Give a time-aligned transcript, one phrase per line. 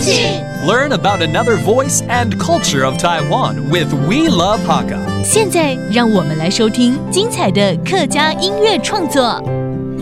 [0.00, 5.24] 庆 Learn about another voice and culture of Taiwan with We Love Hakka.
[5.24, 9.42] 现在让我们来收听精彩的客家音乐创作。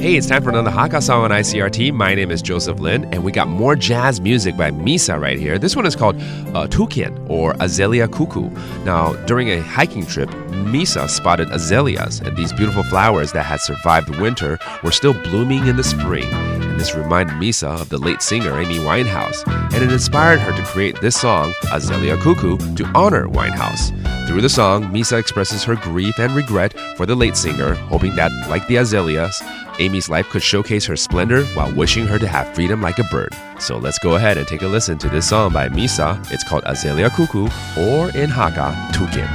[0.00, 1.92] Hey, it's time for another Hakka song on ICRT.
[1.92, 5.58] My name is Joseph Lin, and we got more jazz music by Misa right here.
[5.58, 6.16] This one is called
[6.54, 8.50] uh, Toucan or Azalea Cuckoo.
[8.84, 14.10] Now, during a hiking trip, Misa spotted azaleas, and these beautiful flowers that had survived
[14.20, 16.49] winter were still blooming in the spring.
[16.81, 20.99] This reminded Misa of the late singer Amy Winehouse, and it inspired her to create
[20.99, 23.91] this song, Azalea Cuckoo, to honor Winehouse.
[24.27, 28.31] Through the song, Misa expresses her grief and regret for the late singer, hoping that,
[28.49, 29.43] like the azaleas,
[29.77, 33.35] Amy's life could showcase her splendor while wishing her to have freedom like a bird.
[33.59, 36.17] So let's go ahead and take a listen to this song by Misa.
[36.31, 39.29] It's called Azalea Cuckoo, or in Hakka, Toucan.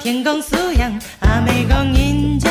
[0.00, 2.49] 天公素养，阿妹讲人家。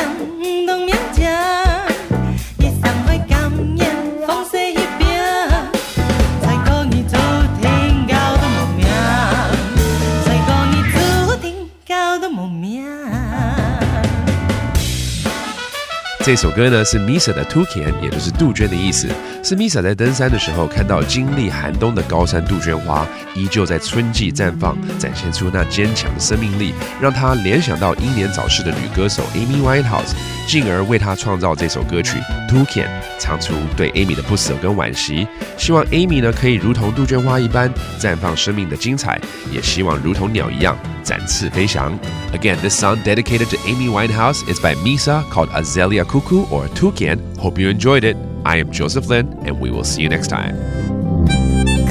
[16.22, 19.08] 这首歌呢是 Misa 的 Toucan，也就是杜鹃的意思。
[19.42, 30.12] 是 Misa 在登山的时候看到经历寒冬的高山杜鹃花依旧在春季绽放，展现出那坚强的生命力，让她联想到英年早逝的女歌手 Amy Winehouse，
[30.49, 32.17] 进而为她创造这首歌曲
[32.49, 32.87] Toucan，
[33.19, 35.27] 唱出对 Amy 的不舍跟惋惜。
[35.57, 39.19] 希望 Amy 呢可以如同杜鹃花一般绽放生命的精彩，
[39.51, 41.91] 也希望如同鸟一样展翅飞翔。
[42.33, 47.19] Again, this song dedicated to Amy Winehouse is by Misa called Azalea Cuckoo or Toucan.
[47.39, 48.15] Hope you enjoyed it.
[48.43, 50.53] I am Joseph Lin, and we will see you next time.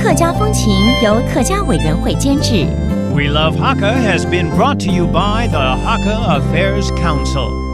[0.01, 2.67] 客家风情由客家委员会监制。
[3.15, 7.68] We Love Hakka has been brought to you by the Hakka Affairs Council.